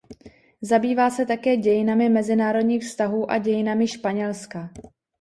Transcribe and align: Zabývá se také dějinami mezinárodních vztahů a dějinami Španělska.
Zabývá 0.61 1.09
se 1.09 1.25
také 1.25 1.57
dějinami 1.57 2.09
mezinárodních 2.09 2.83
vztahů 2.83 3.31
a 3.31 3.37
dějinami 3.37 3.87
Španělska. 3.87 4.69